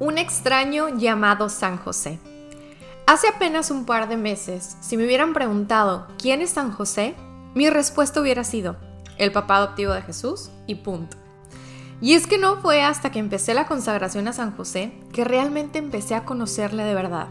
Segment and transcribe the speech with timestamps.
[0.00, 2.18] Un extraño llamado San José.
[3.06, 7.14] Hace apenas un par de meses, si me hubieran preguntado quién es San José,
[7.54, 8.76] mi respuesta hubiera sido
[9.18, 11.18] el papá adoptivo de Jesús y punto.
[12.00, 15.78] Y es que no fue hasta que empecé la consagración a San José que realmente
[15.78, 17.28] empecé a conocerle de verdad.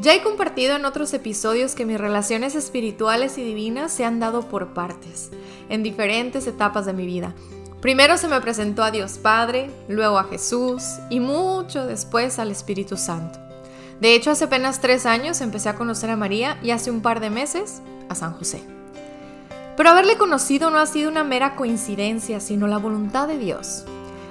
[0.00, 4.48] Ya he compartido en otros episodios que mis relaciones espirituales y divinas se han dado
[4.48, 5.30] por partes,
[5.68, 7.34] en diferentes etapas de mi vida.
[7.80, 12.96] Primero se me presentó a Dios Padre, luego a Jesús y mucho después al Espíritu
[12.96, 13.38] Santo.
[14.00, 17.20] De hecho, hace apenas tres años empecé a conocer a María y hace un par
[17.20, 18.62] de meses a San José.
[19.76, 23.84] Pero haberle conocido no ha sido una mera coincidencia, sino la voluntad de Dios.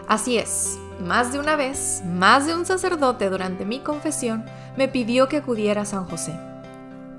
[0.09, 4.43] Así es, más de una vez, más de un sacerdote durante mi confesión
[4.75, 6.37] me pidió que acudiera a San José.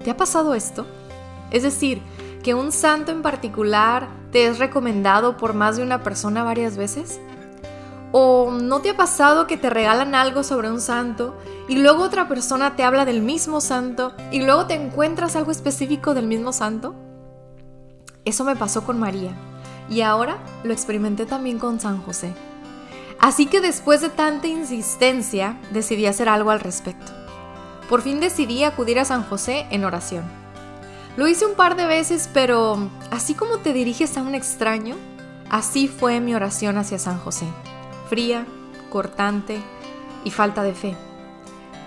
[0.04, 0.86] ¿Te ha pasado esto?
[1.50, 2.02] Es decir,
[2.42, 7.20] que un santo en particular te es recomendado por más de una persona varias veces?
[8.12, 11.36] ¿O no te ha pasado que te regalan algo sobre un santo
[11.68, 16.14] y luego otra persona te habla del mismo santo y luego te encuentras algo específico
[16.14, 16.94] del mismo santo?
[18.24, 19.32] Eso me pasó con María
[19.90, 22.32] y ahora lo experimenté también con San José.
[23.18, 27.12] Así que después de tanta insistencia decidí hacer algo al respecto.
[27.88, 30.24] Por fin decidí acudir a San José en oración.
[31.18, 32.78] Lo hice un par de veces, pero
[33.10, 34.94] así como te diriges a un extraño,
[35.50, 37.44] así fue mi oración hacia San José.
[38.08, 38.46] Fría,
[38.88, 39.60] cortante
[40.22, 40.96] y falta de fe.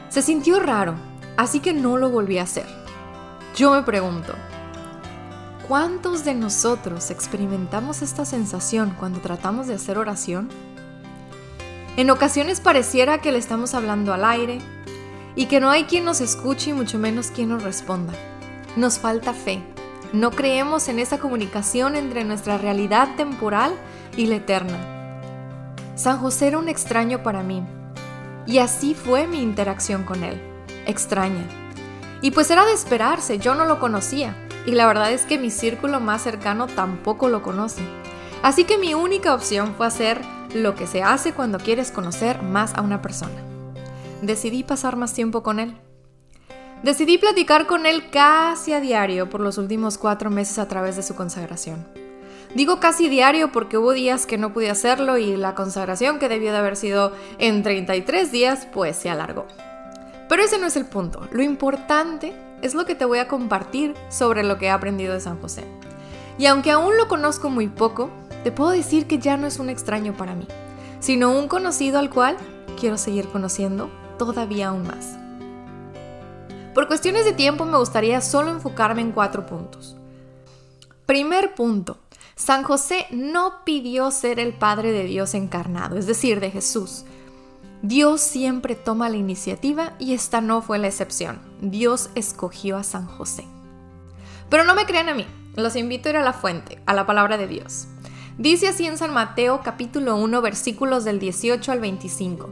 [0.09, 0.95] Se sintió raro,
[1.37, 2.65] así que no lo volví a hacer.
[3.55, 4.33] Yo me pregunto,
[5.69, 10.49] ¿cuántos de nosotros experimentamos esta sensación cuando tratamos de hacer oración?
[11.95, 14.59] En ocasiones pareciera que le estamos hablando al aire,
[15.37, 18.11] y que no hay quien nos escuche y mucho menos quien nos responda.
[18.75, 19.61] Nos falta fe.
[20.13, 23.73] No creemos en esa comunicación entre nuestra realidad temporal
[24.17, 25.21] y la eterna.
[25.95, 27.63] San José era un extraño para mí,
[28.45, 30.41] y así fue mi interacción con él.
[30.85, 31.45] Extraña.
[32.21, 35.49] Y pues era de esperarse, yo no lo conocía, y la verdad es que mi
[35.51, 37.81] círculo más cercano tampoco lo conoce.
[38.41, 40.21] Así que mi única opción fue hacer
[40.53, 43.51] lo que se hace cuando quieres conocer más a una persona
[44.21, 45.75] decidí pasar más tiempo con él.
[46.83, 51.03] Decidí platicar con él casi a diario por los últimos cuatro meses a través de
[51.03, 51.85] su consagración.
[52.55, 56.51] Digo casi diario porque hubo días que no pude hacerlo y la consagración que debió
[56.51, 59.45] de haber sido en 33 días pues se alargó.
[60.27, 61.27] Pero ese no es el punto.
[61.31, 62.33] Lo importante
[62.63, 65.63] es lo que te voy a compartir sobre lo que he aprendido de San José.
[66.39, 68.09] Y aunque aún lo conozco muy poco,
[68.43, 70.47] te puedo decir que ya no es un extraño para mí,
[70.99, 72.37] sino un conocido al cual
[72.79, 75.20] quiero seguir conociendo todavía aún más.
[76.73, 79.97] Por cuestiones de tiempo me gustaría solo enfocarme en cuatro puntos.
[81.05, 81.97] Primer punto,
[82.35, 87.03] San José no pidió ser el Padre de Dios encarnado, es decir, de Jesús.
[87.81, 91.41] Dios siempre toma la iniciativa y esta no fue la excepción.
[91.61, 93.45] Dios escogió a San José.
[94.49, 97.05] Pero no me crean a mí, los invito a ir a la fuente, a la
[97.05, 97.87] palabra de Dios.
[98.37, 102.49] Dice así en San Mateo capítulo 1 versículos del 18 al 25.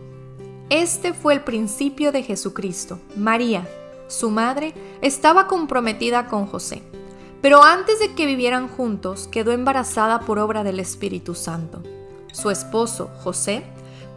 [0.70, 3.00] Este fue el principio de Jesucristo.
[3.16, 3.68] María,
[4.10, 6.82] su madre, estaba comprometida con José,
[7.42, 11.82] pero antes de que vivieran juntos quedó embarazada por obra del Espíritu Santo.
[12.34, 13.64] Su esposo, José,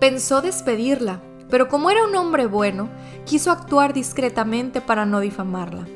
[0.01, 1.21] pensó despedirla,
[1.51, 2.89] pero como era un hombre bueno,
[3.27, 5.87] quiso actuar discretamente para no difamarla.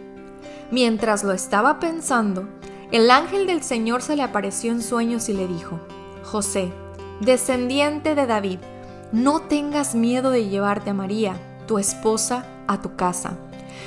[0.71, 2.47] Mientras lo estaba pensando,
[2.93, 5.81] el ángel del Señor se le apareció en sueños y le dijo,
[6.23, 6.71] José,
[7.21, 8.59] descendiente de David,
[9.13, 13.39] no tengas miedo de llevarte a María, tu esposa, a tu casa,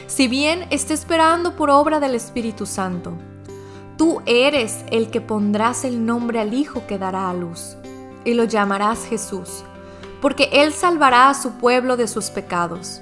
[0.08, 3.14] si bien esté esperando por obra del Espíritu Santo.
[3.98, 7.78] Tú eres el que pondrás el nombre al Hijo que dará a luz,
[8.24, 9.64] y lo llamarás Jesús,
[10.22, 13.02] porque Él salvará a su pueblo de sus pecados.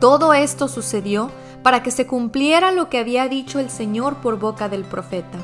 [0.00, 1.30] Todo esto sucedió
[1.62, 5.38] para que se cumpliera lo que había dicho el Señor por boca del profeta.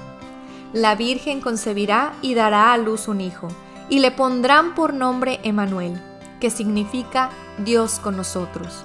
[0.73, 3.49] La Virgen concebirá y dará a luz un hijo
[3.89, 6.01] y le pondrán por nombre Emanuel,
[6.41, 8.84] que significa Dios con nosotros.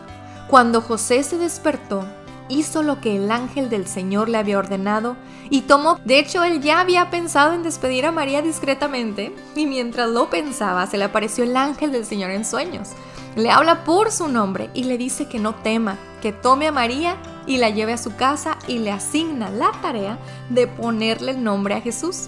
[0.51, 2.05] Cuando José se despertó,
[2.49, 5.15] hizo lo que el ángel del Señor le había ordenado
[5.49, 10.09] y tomó, de hecho él ya había pensado en despedir a María discretamente y mientras
[10.09, 12.89] lo pensaba se le apareció el ángel del Señor en sueños.
[13.37, 17.15] Le habla por su nombre y le dice que no tema, que tome a María
[17.47, 20.19] y la lleve a su casa y le asigna la tarea
[20.49, 22.27] de ponerle el nombre a Jesús.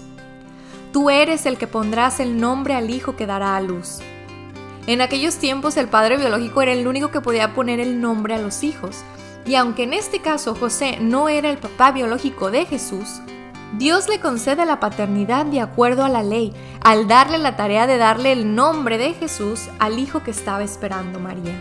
[0.94, 3.98] Tú eres el que pondrás el nombre al hijo que dará a luz.
[4.86, 8.38] En aquellos tiempos el padre biológico era el único que podía poner el nombre a
[8.38, 9.02] los hijos.
[9.46, 13.20] Y aunque en este caso José no era el papá biológico de Jesús,
[13.78, 16.52] Dios le concede la paternidad de acuerdo a la ley,
[16.82, 21.18] al darle la tarea de darle el nombre de Jesús al hijo que estaba esperando
[21.18, 21.54] María.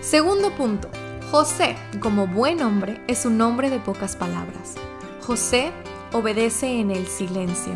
[0.00, 0.88] Segundo punto,
[1.30, 4.74] José, como buen hombre, es un hombre de pocas palabras.
[5.20, 5.72] José
[6.12, 7.72] obedece en el silencio.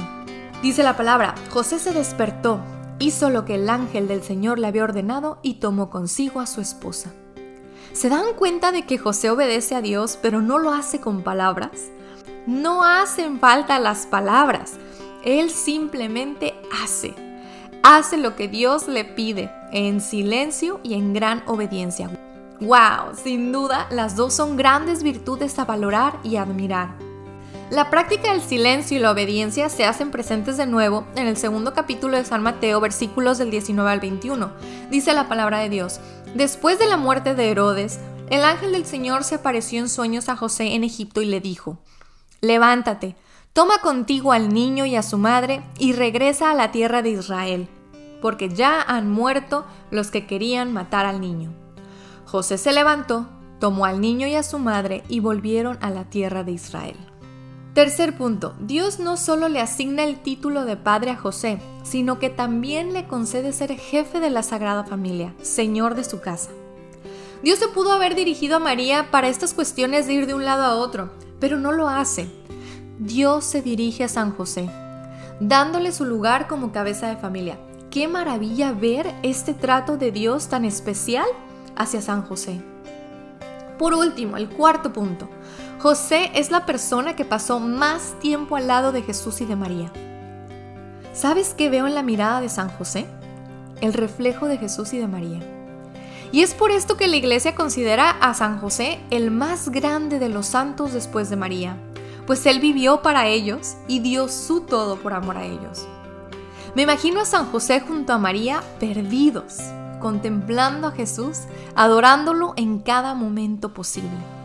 [0.63, 2.63] Dice la palabra, José se despertó,
[2.99, 6.61] hizo lo que el ángel del Señor le había ordenado y tomó consigo a su
[6.61, 7.13] esposa.
[7.93, 11.91] ¿Se dan cuenta de que José obedece a Dios pero no lo hace con palabras?
[12.47, 14.75] No hacen falta las palabras,
[15.25, 17.15] él simplemente hace.
[17.83, 22.11] Hace lo que Dios le pide, en silencio y en gran obediencia.
[22.61, 23.15] ¡Wow!
[23.23, 27.08] Sin duda, las dos son grandes virtudes a valorar y admirar.
[27.71, 31.75] La práctica del silencio y la obediencia se hacen presentes de nuevo en el segundo
[31.75, 34.53] capítulo de San Mateo, versículos del 19 al 21.
[34.91, 36.01] Dice la palabra de Dios,
[36.35, 38.01] después de la muerte de Herodes,
[38.31, 41.77] el ángel del Señor se apareció en sueños a José en Egipto y le dijo,
[42.41, 43.17] Levántate,
[43.53, 47.69] toma contigo al niño y a su madre y regresa a la tierra de Israel,
[48.23, 51.53] porque ya han muerto los que querían matar al niño.
[52.25, 53.27] José se levantó,
[53.61, 56.97] tomó al niño y a su madre y volvieron a la tierra de Israel.
[57.79, 62.29] Tercer punto, Dios no solo le asigna el título de padre a José, sino que
[62.29, 66.51] también le concede ser jefe de la Sagrada Familia, Señor de su casa.
[67.45, 70.65] Dios se pudo haber dirigido a María para estas cuestiones de ir de un lado
[70.65, 72.29] a otro, pero no lo hace.
[72.99, 74.69] Dios se dirige a San José,
[75.39, 77.61] dándole su lugar como cabeza de familia.
[77.93, 81.29] Qué maravilla ver este trato de Dios tan especial
[81.77, 82.61] hacia San José.
[83.79, 85.29] Por último, el cuarto punto.
[85.79, 89.93] José es la persona que pasó más tiempo al lado de Jesús y de María.
[91.13, 93.07] ¿Sabes qué veo en la mirada de San José?
[93.81, 95.39] El reflejo de Jesús y de María.
[96.33, 100.29] Y es por esto que la iglesia considera a San José el más grande de
[100.29, 101.77] los santos después de María,
[102.27, 105.87] pues él vivió para ellos y dio su todo por amor a ellos.
[106.75, 109.59] Me imagino a San José junto a María perdidos,
[110.01, 111.43] contemplando a Jesús,
[111.77, 114.38] adorándolo en cada momento posible.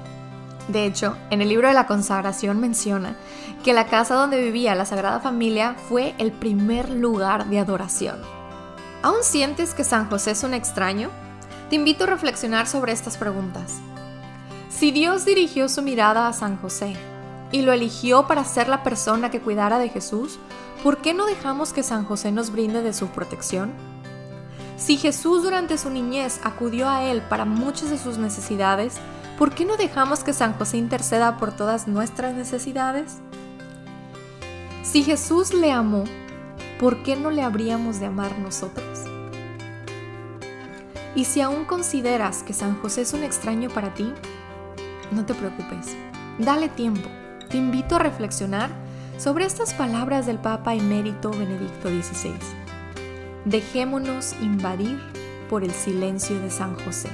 [0.67, 3.15] De hecho, en el libro de la consagración menciona
[3.63, 8.21] que la casa donde vivía la Sagrada Familia fue el primer lugar de adoración.
[9.01, 11.09] ¿Aún sientes que San José es un extraño?
[11.69, 13.79] Te invito a reflexionar sobre estas preguntas.
[14.69, 16.95] Si Dios dirigió su mirada a San José
[17.51, 20.39] y lo eligió para ser la persona que cuidara de Jesús,
[20.83, 23.73] ¿por qué no dejamos que San José nos brinde de su protección?
[24.77, 28.95] Si Jesús durante su niñez acudió a Él para muchas de sus necesidades,
[29.37, 33.19] ¿por qué no dejamos que San José interceda por todas nuestras necesidades?
[34.83, 36.03] Si Jesús le amó,
[36.79, 39.05] ¿por qué no le habríamos de amar nosotros?
[41.15, 44.11] Y si aún consideras que San José es un extraño para ti,
[45.11, 45.95] no te preocupes,
[46.39, 47.07] dale tiempo.
[47.49, 48.71] Te invito a reflexionar
[49.17, 52.33] sobre estas palabras del Papa emérito Benedicto XVI.
[53.45, 54.99] Dejémonos invadir
[55.49, 57.09] por el silencio de San José.